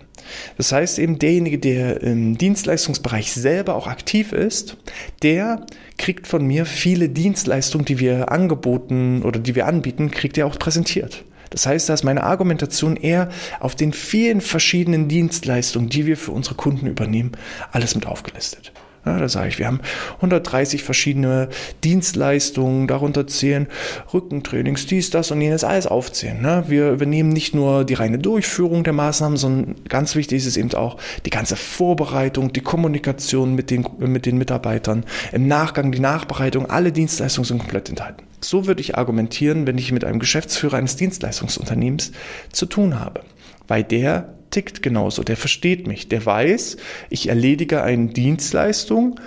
Das 0.56 0.72
heißt 0.72 0.98
eben, 0.98 1.18
derjenige, 1.18 1.58
der 1.58 2.02
im 2.02 2.38
Dienstleistungsbereich 2.38 3.32
selber 3.32 3.74
auch 3.74 3.86
aktiv 3.86 4.32
ist, 4.32 4.76
der 5.22 5.66
kriegt 5.98 6.26
von 6.26 6.46
mir 6.46 6.66
viele 6.66 7.08
Dienstleistungen, 7.08 7.84
die 7.84 7.98
wir 7.98 8.30
angeboten 8.30 9.22
oder 9.22 9.38
die 9.38 9.54
wir 9.54 9.66
anbieten, 9.66 10.10
kriegt 10.10 10.38
er 10.38 10.46
auch 10.46 10.58
präsentiert. 10.58 11.24
Das 11.50 11.66
heißt, 11.66 11.88
da 11.88 11.94
ist 11.94 12.02
meine 12.02 12.22
Argumentation 12.22 12.96
eher 12.96 13.28
auf 13.60 13.74
den 13.74 13.92
vielen 13.92 14.40
verschiedenen 14.40 15.08
Dienstleistungen, 15.08 15.90
die 15.90 16.06
wir 16.06 16.16
für 16.16 16.32
unsere 16.32 16.54
Kunden 16.54 16.86
übernehmen, 16.86 17.32
alles 17.72 17.94
mit 17.94 18.06
aufgelistet. 18.06 18.72
Ja, 19.04 19.18
da 19.18 19.28
sage 19.28 19.48
ich, 19.48 19.58
wir 19.58 19.66
haben 19.66 19.80
130 20.16 20.84
verschiedene 20.84 21.48
Dienstleistungen, 21.82 22.86
darunter 22.86 23.26
zählen 23.26 23.66
Rückentrainings, 24.14 24.86
dies, 24.86 25.10
das 25.10 25.32
und 25.32 25.40
jenes, 25.40 25.64
alles 25.64 25.88
aufzählen. 25.88 26.40
Ne? 26.40 26.64
Wir 26.68 26.92
übernehmen 26.92 27.30
nicht 27.30 27.52
nur 27.52 27.84
die 27.84 27.94
reine 27.94 28.18
Durchführung 28.18 28.84
der 28.84 28.92
Maßnahmen, 28.92 29.36
sondern 29.36 29.74
ganz 29.88 30.14
wichtig 30.14 30.38
ist 30.38 30.46
es 30.46 30.56
eben 30.56 30.72
auch 30.74 30.98
die 31.26 31.30
ganze 31.30 31.56
Vorbereitung, 31.56 32.52
die 32.52 32.60
Kommunikation 32.60 33.56
mit 33.56 33.72
den, 33.72 33.84
mit 33.98 34.24
den 34.24 34.38
Mitarbeitern, 34.38 35.04
im 35.32 35.48
Nachgang 35.48 35.90
die 35.90 35.98
Nachbereitung, 35.98 36.70
alle 36.70 36.92
Dienstleistungen 36.92 37.44
sind 37.44 37.58
komplett 37.58 37.88
enthalten. 37.88 38.22
So 38.40 38.68
würde 38.68 38.82
ich 38.82 38.96
argumentieren, 38.96 39.66
wenn 39.66 39.78
ich 39.78 39.90
mit 39.90 40.04
einem 40.04 40.20
Geschäftsführer 40.20 40.76
eines 40.76 40.94
Dienstleistungsunternehmens 40.94 42.12
zu 42.52 42.66
tun 42.66 43.00
habe, 43.00 43.22
weil 43.66 43.82
der 43.82 44.34
tickt 44.52 44.82
genauso, 44.82 45.24
der 45.24 45.36
versteht 45.36 45.88
mich, 45.88 46.08
der 46.08 46.24
weiß, 46.24 46.76
ich 47.10 47.28
erledige 47.28 47.82
eine 47.82 48.06
Dienstleistung 48.08 49.18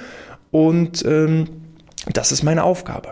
und 0.51 1.03
ähm, 1.05 1.49
das 2.13 2.31
ist 2.31 2.43
meine 2.43 2.63
Aufgabe. 2.63 3.11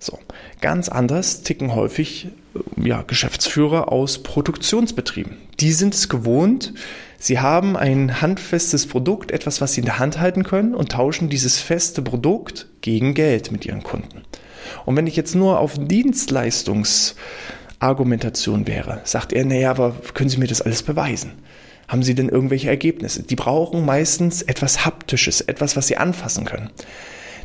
So, 0.00 0.18
ganz 0.60 0.88
anders 0.88 1.42
ticken 1.44 1.74
häufig 1.74 2.28
äh, 2.54 2.88
ja, 2.88 3.02
Geschäftsführer 3.02 3.92
aus 3.92 4.22
Produktionsbetrieben. 4.22 5.36
Die 5.60 5.72
sind 5.72 5.94
es 5.94 6.08
gewohnt, 6.08 6.74
sie 7.18 7.38
haben 7.38 7.76
ein 7.76 8.20
handfestes 8.20 8.86
Produkt, 8.86 9.30
etwas, 9.30 9.60
was 9.60 9.74
sie 9.74 9.80
in 9.80 9.86
der 9.86 9.98
Hand 9.98 10.18
halten 10.18 10.42
können 10.42 10.74
und 10.74 10.92
tauschen 10.92 11.28
dieses 11.28 11.60
feste 11.60 12.02
Produkt 12.02 12.66
gegen 12.80 13.14
Geld 13.14 13.52
mit 13.52 13.64
ihren 13.64 13.82
Kunden. 13.82 14.22
Und 14.84 14.96
wenn 14.96 15.06
ich 15.06 15.16
jetzt 15.16 15.34
nur 15.34 15.60
auf 15.60 15.78
Dienstleistungs 15.78 17.14
Argumentation 17.78 18.66
wäre. 18.66 19.00
Sagt 19.04 19.32
er, 19.32 19.44
naja, 19.44 19.70
aber 19.70 19.94
können 20.14 20.30
Sie 20.30 20.38
mir 20.38 20.46
das 20.46 20.62
alles 20.62 20.82
beweisen? 20.82 21.32
Haben 21.88 22.02
Sie 22.02 22.14
denn 22.14 22.28
irgendwelche 22.28 22.68
Ergebnisse? 22.68 23.22
Die 23.22 23.36
brauchen 23.36 23.84
meistens 23.84 24.42
etwas 24.42 24.84
Haptisches, 24.84 25.42
etwas, 25.42 25.76
was 25.76 25.86
Sie 25.86 25.96
anfassen 25.96 26.44
können. 26.44 26.70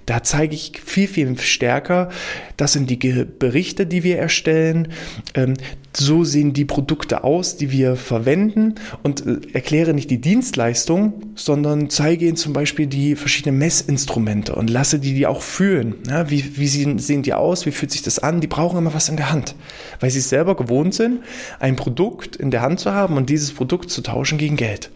Da 0.05 0.23
zeige 0.23 0.55
ich 0.55 0.73
viel, 0.83 1.07
viel 1.07 1.37
stärker, 1.39 2.09
das 2.57 2.73
sind 2.73 2.89
die 2.89 2.97
Berichte, 2.97 3.85
die 3.85 4.03
wir 4.03 4.17
erstellen, 4.17 4.89
ähm, 5.35 5.53
so 5.95 6.23
sehen 6.23 6.53
die 6.53 6.65
Produkte 6.65 7.23
aus, 7.23 7.57
die 7.57 7.71
wir 7.71 7.95
verwenden 7.95 8.75
und 9.03 9.25
äh, 9.25 9.39
erkläre 9.53 9.93
nicht 9.93 10.11
die 10.11 10.21
Dienstleistung, 10.21 11.33
sondern 11.35 11.89
zeige 11.89 12.25
ihnen 12.25 12.35
zum 12.35 12.53
Beispiel 12.53 12.87
die 12.87 13.15
verschiedenen 13.15 13.57
Messinstrumente 13.57 14.55
und 14.55 14.69
lasse 14.69 14.99
die 14.99 15.13
die 15.13 15.27
auch 15.27 15.41
fühlen. 15.41 15.95
Wie, 16.27 16.57
wie 16.57 16.67
sehen, 16.67 16.99
sehen 16.99 17.23
die 17.23 17.33
aus? 17.33 17.65
Wie 17.65 17.71
fühlt 17.71 17.91
sich 17.91 18.01
das 18.01 18.19
an? 18.19 18.41
Die 18.41 18.47
brauchen 18.47 18.77
immer 18.77 18.93
was 18.93 19.09
in 19.09 19.17
der 19.17 19.31
Hand, 19.31 19.55
weil 19.99 20.11
sie 20.11 20.21
selber 20.21 20.55
gewohnt 20.55 20.93
sind, 20.93 21.21
ein 21.59 21.75
Produkt 21.75 22.35
in 22.35 22.51
der 22.51 22.61
Hand 22.61 22.79
zu 22.79 22.93
haben 22.93 23.17
und 23.17 23.29
dieses 23.29 23.53
Produkt 23.53 23.89
zu 23.89 24.01
tauschen 24.01 24.37
gegen 24.37 24.55
Geld. 24.55 24.91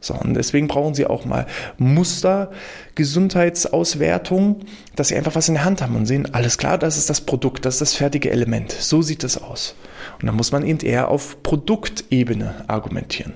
So, 0.00 0.14
und 0.14 0.34
deswegen 0.34 0.68
brauchen 0.68 0.94
sie 0.94 1.06
auch 1.06 1.24
mal 1.24 1.46
Muster, 1.76 2.50
Gesundheitsauswertung, 2.94 4.60
dass 4.96 5.08
sie 5.08 5.16
einfach 5.16 5.34
was 5.34 5.48
in 5.48 5.54
der 5.54 5.64
Hand 5.64 5.82
haben 5.82 5.96
und 5.96 6.06
sehen, 6.06 6.32
alles 6.34 6.58
klar, 6.58 6.78
das 6.78 6.96
ist 6.96 7.10
das 7.10 7.20
Produkt, 7.20 7.64
das 7.64 7.74
ist 7.74 7.80
das 7.80 7.94
fertige 7.94 8.30
Element. 8.30 8.72
So 8.72 9.02
sieht 9.02 9.24
es 9.24 9.40
aus. 9.40 9.74
Und 10.20 10.26
dann 10.26 10.36
muss 10.36 10.52
man 10.52 10.64
eben 10.64 10.80
eher 10.80 11.08
auf 11.08 11.42
Produktebene 11.42 12.64
argumentieren. 12.66 13.34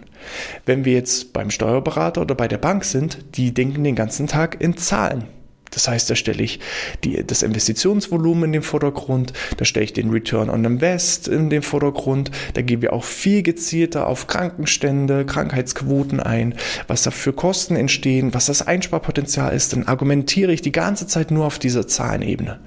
Wenn 0.67 0.85
wir 0.85 0.93
jetzt 0.93 1.33
beim 1.33 1.51
Steuerberater 1.51 2.21
oder 2.21 2.35
bei 2.35 2.49
der 2.49 2.59
Bank 2.59 2.85
sind, 2.85 3.19
die 3.35 3.53
denken 3.53 3.85
den 3.85 3.97
ganzen 3.97 4.27
Tag 4.27 4.61
in 4.61 4.77
Zahlen. 4.77 5.25
Das 5.73 5.89
heißt, 5.89 6.09
da 6.09 6.15
stelle 6.15 6.43
ich 6.43 6.61
die, 7.03 7.25
das 7.27 7.43
Investitionsvolumen 7.43 8.45
in 8.45 8.53
den 8.53 8.63
Vordergrund, 8.63 9.33
da 9.57 9.65
stelle 9.65 9.85
ich 9.85 9.93
den 9.93 10.11
Return 10.11 10.51
on 10.51 10.65
Invest 10.65 11.29
in 11.29 11.51
den 11.51 11.63
Vordergrund, 11.63 12.31
da 12.55 12.63
gehen 12.63 12.83
wir 12.83 12.93
auch 12.93 13.05
viel 13.05 13.43
gezielter 13.43 14.07
auf 14.07 14.27
Krankenstände, 14.27 15.25
Krankheitsquoten 15.25 16.21
ein, 16.21 16.55
was 16.87 17.03
da 17.03 17.11
für 17.11 17.33
Kosten 17.33 17.75
entstehen, 17.75 18.35
was 18.35 18.47
das 18.47 18.63
Einsparpotenzial 18.63 19.55
ist, 19.55 19.73
dann 19.73 19.89
argumentiere 19.89 20.53
ich 20.53 20.63
die 20.63 20.73
ganze 20.73 21.07
Zeit 21.07 21.31
nur 21.31 21.47
auf 21.47 21.59
dieser 21.59 21.89
Zahlenebene. 21.89 22.61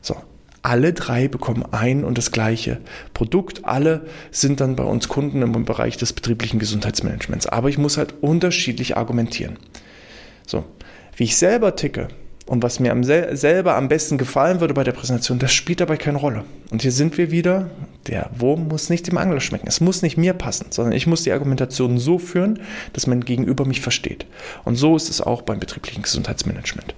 So. 0.00 0.16
Alle 0.62 0.92
drei 0.92 1.26
bekommen 1.26 1.64
ein 1.70 2.04
und 2.04 2.18
das 2.18 2.32
gleiche 2.32 2.80
Produkt. 3.14 3.64
Alle 3.64 4.06
sind 4.30 4.60
dann 4.60 4.76
bei 4.76 4.84
uns 4.84 5.08
Kunden 5.08 5.40
im 5.40 5.64
Bereich 5.64 5.96
des 5.96 6.12
betrieblichen 6.12 6.58
Gesundheitsmanagements. 6.58 7.46
Aber 7.46 7.70
ich 7.70 7.78
muss 7.78 7.96
halt 7.96 8.14
unterschiedlich 8.20 8.94
argumentieren. 8.94 9.58
So. 10.46 10.66
Wie 11.16 11.24
ich 11.24 11.36
selber 11.36 11.76
ticke, 11.76 12.08
und 12.50 12.64
was 12.64 12.80
mir 12.80 12.90
am 12.90 13.04
sel 13.04 13.36
selber 13.36 13.76
am 13.76 13.86
besten 13.86 14.18
gefallen 14.18 14.60
würde 14.60 14.74
bei 14.74 14.82
der 14.82 14.90
Präsentation, 14.90 15.38
das 15.38 15.52
spielt 15.52 15.80
dabei 15.80 15.96
keine 15.96 16.18
Rolle. 16.18 16.42
Und 16.72 16.82
hier 16.82 16.90
sind 16.90 17.16
wir 17.16 17.30
wieder, 17.30 17.70
der 18.08 18.28
Wurm 18.36 18.66
muss 18.66 18.90
nicht 18.90 19.06
dem 19.06 19.18
Angler 19.18 19.38
schmecken. 19.38 19.68
Es 19.68 19.80
muss 19.80 20.02
nicht 20.02 20.16
mir 20.16 20.32
passen, 20.32 20.66
sondern 20.70 20.92
ich 20.92 21.06
muss 21.06 21.22
die 21.22 21.30
Argumentation 21.30 21.98
so 21.98 22.18
führen, 22.18 22.58
dass 22.92 23.06
mein 23.06 23.20
Gegenüber 23.20 23.64
mich 23.64 23.80
versteht. 23.80 24.26
Und 24.64 24.74
so 24.74 24.96
ist 24.96 25.08
es 25.08 25.20
auch 25.20 25.42
beim 25.42 25.60
betrieblichen 25.60 26.02
Gesundheitsmanagement. 26.02 26.96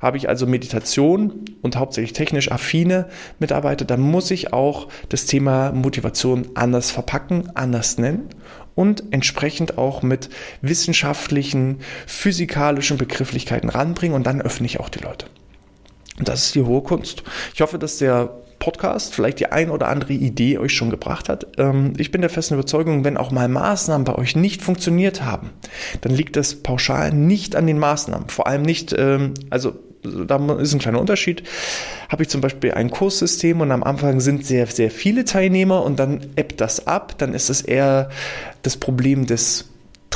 Habe 0.00 0.16
ich 0.16 0.28
also 0.28 0.48
Meditation 0.48 1.44
und 1.62 1.76
hauptsächlich 1.76 2.12
technisch 2.12 2.50
affine 2.50 3.06
Mitarbeiter, 3.38 3.84
dann 3.84 4.00
muss 4.00 4.32
ich 4.32 4.52
auch 4.52 4.88
das 5.10 5.26
Thema 5.26 5.70
Motivation 5.70 6.48
anders 6.54 6.90
verpacken, 6.90 7.50
anders 7.54 7.98
nennen 7.98 8.30
und 8.78 9.02
entsprechend 9.10 9.76
auch 9.76 10.02
mit 10.02 10.30
wissenschaftlichen, 10.62 11.80
physikalischen 12.06 12.96
Begrifflichkeiten 12.96 13.70
ranbringen 13.70 14.14
und 14.14 14.24
dann 14.24 14.40
öffne 14.40 14.66
ich 14.66 14.78
auch 14.78 14.88
die 14.88 15.00
Leute. 15.00 15.26
Und 16.16 16.28
das 16.28 16.46
ist 16.46 16.54
die 16.54 16.62
hohe 16.62 16.82
Kunst. 16.82 17.24
Ich 17.54 17.60
hoffe, 17.60 17.80
dass 17.80 17.98
der 17.98 18.30
Podcast 18.60 19.16
vielleicht 19.16 19.40
die 19.40 19.50
ein 19.50 19.70
oder 19.70 19.88
andere 19.88 20.12
Idee 20.12 20.58
euch 20.58 20.74
schon 20.74 20.90
gebracht 20.90 21.28
hat. 21.28 21.48
Ähm, 21.58 21.94
ich 21.96 22.12
bin 22.12 22.20
der 22.20 22.30
festen 22.30 22.54
Überzeugung, 22.54 23.02
wenn 23.02 23.16
auch 23.16 23.32
mal 23.32 23.48
Maßnahmen 23.48 24.04
bei 24.04 24.14
euch 24.14 24.36
nicht 24.36 24.62
funktioniert 24.62 25.24
haben, 25.24 25.50
dann 26.02 26.12
liegt 26.12 26.36
das 26.36 26.62
pauschal 26.62 27.12
nicht 27.12 27.56
an 27.56 27.66
den 27.66 27.80
Maßnahmen. 27.80 28.28
Vor 28.28 28.46
allem 28.46 28.62
nicht, 28.62 28.94
ähm, 28.96 29.34
also 29.50 29.74
da 30.26 30.54
ist 30.54 30.72
ein 30.72 30.78
kleiner 30.78 31.00
Unterschied. 31.00 31.42
Habe 32.08 32.22
ich 32.22 32.28
zum 32.28 32.40
Beispiel 32.40 32.72
ein 32.72 32.90
Kurssystem 32.90 33.60
und 33.60 33.70
am 33.70 33.82
Anfang 33.82 34.20
sind 34.20 34.46
sehr, 34.46 34.66
sehr 34.66 34.90
viele 34.90 35.24
Teilnehmer 35.24 35.84
und 35.84 35.98
dann 35.98 36.20
ebbt 36.36 36.60
das 36.60 36.86
ab. 36.86 37.14
Dann 37.18 37.34
ist 37.34 37.50
es 37.50 37.60
eher 37.62 38.10
das 38.62 38.76
Problem 38.76 39.26
des 39.26 39.67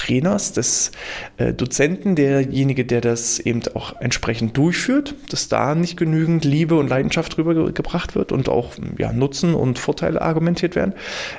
Trainers, 0.03 0.53
des 0.53 0.91
äh, 1.37 1.53
Dozenten, 1.53 2.17
derjenige, 2.17 2.85
der 2.85 3.01
das 3.01 3.39
eben 3.39 3.63
auch 3.75 4.01
entsprechend 4.01 4.57
durchführt, 4.57 5.15
dass 5.31 5.49
da 5.49 5.75
nicht 5.75 5.97
genügend 5.97 6.45
Liebe 6.45 6.75
und 6.77 6.89
Leidenschaft 6.89 7.37
drüber 7.37 7.73
gebracht 7.73 8.15
wird 8.15 8.33
und 8.33 8.49
auch 8.49 8.73
ja, 8.99 9.13
Nutzen 9.13 9.55
und 9.55 9.79
Vorteile 9.79 10.21
argumentiert 10.21 10.75
werden, 10.75 10.95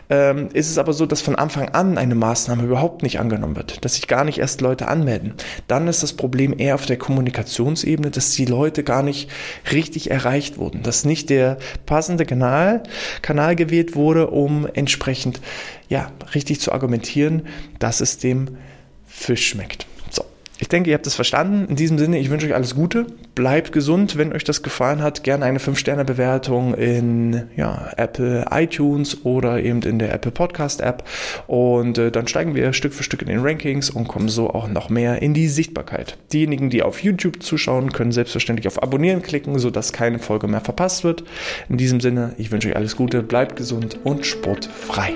ähm, 0.10 0.50
ist 0.54 0.70
es 0.70 0.78
aber 0.78 0.94
so, 0.94 1.06
dass 1.06 1.22
von 1.22 1.36
Anfang 1.36 1.70
an 1.70 1.98
eine 1.98 2.16
Maßnahme 2.16 2.64
überhaupt 2.64 3.04
nicht 3.04 3.20
angenommen 3.20 3.56
wird, 3.56 3.84
dass 3.84 3.96
sich 3.96 4.08
gar 4.08 4.24
nicht 4.24 4.38
erst 4.38 4.62
Leute 4.62 4.88
anmelden. 4.88 5.34
Dann 5.68 5.88
ist 5.88 6.02
das 6.02 6.14
Problem 6.14 6.56
eher 6.58 6.76
auf 6.76 6.86
der 6.86 6.98
Kommunikationsebene, 6.98 8.12
dass 8.12 8.32
die 8.32 8.46
Leute 8.46 8.84
gar 8.84 9.04
nicht 9.04 9.30
richtig 9.72 10.10
erreicht 10.10 10.58
wurden, 10.58 10.84
dass 10.84 11.04
nicht 11.04 11.30
der 11.30 11.58
passende 11.86 12.26
Kanal, 12.26 12.84
Kanal 13.22 13.56
gewählt 13.56 13.96
wurde, 13.96 14.28
um 14.28 14.68
entsprechend 14.74 15.42
ja, 15.94 16.12
richtig 16.34 16.60
zu 16.60 16.72
argumentieren, 16.72 17.44
dass 17.78 18.02
es 18.02 18.18
dem 18.18 18.58
Fisch 19.06 19.48
schmeckt. 19.48 19.86
So, 20.10 20.26
ich 20.58 20.68
denke, 20.68 20.90
ihr 20.90 20.96
habt 20.96 21.06
es 21.06 21.14
verstanden. 21.14 21.68
In 21.70 21.76
diesem 21.76 22.00
Sinne, 22.00 22.18
ich 22.18 22.32
wünsche 22.32 22.48
euch 22.48 22.56
alles 22.56 22.74
Gute. 22.74 23.06
Bleibt 23.36 23.72
gesund. 23.74 24.18
Wenn 24.18 24.34
euch 24.34 24.44
das 24.44 24.64
gefallen 24.64 25.04
hat, 25.04 25.24
gerne 25.24 25.46
eine 25.46 25.60
5-Sterne-Bewertung 25.60 26.74
in 26.74 27.44
ja, 27.56 27.92
Apple 27.96 28.48
iTunes 28.50 29.24
oder 29.24 29.62
eben 29.62 29.84
in 29.84 30.00
der 30.00 30.12
Apple 30.16 30.32
Podcast 30.32 30.82
App. 30.82 31.04
Und 31.46 32.00
äh, 32.00 32.10
dann 32.10 32.28
steigen 32.28 32.56
wir 32.56 32.74
Stück 32.74 32.96
für 32.96 33.04
Stück 33.04 33.22
in 33.22 33.28
den 33.28 33.42
Rankings 33.42 33.92
und 33.92 34.08
kommen 34.08 34.30
so 34.30 34.50
auch 34.50 34.68
noch 34.68 34.90
mehr 34.90 35.22
in 35.22 35.36
die 35.36 35.48
Sichtbarkeit. 35.48 36.18
Diejenigen, 36.34 36.72
die 36.72 36.82
auf 36.82 37.04
YouTube 37.04 37.44
zuschauen, 37.44 37.92
können 37.92 38.12
selbstverständlich 38.12 38.66
auf 38.66 38.82
Abonnieren 38.82 39.22
klicken, 39.22 39.60
sodass 39.60 39.94
keine 39.94 40.18
Folge 40.18 40.48
mehr 40.48 40.62
verpasst 40.62 41.04
wird. 41.04 41.24
In 41.70 41.78
diesem 41.78 42.00
Sinne, 42.00 42.34
ich 42.40 42.50
wünsche 42.50 42.70
euch 42.70 42.76
alles 42.76 42.96
Gute, 42.96 43.22
bleibt 43.22 43.58
gesund 43.58 44.00
und 44.04 44.26
sportfrei. 44.26 45.14